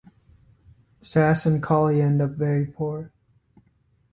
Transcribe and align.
Sass 1.01 1.45
and 1.45 1.61
Koly 1.61 2.01
end 2.01 2.23
up 2.23 2.31
very 2.31 2.65
poor. 2.65 3.11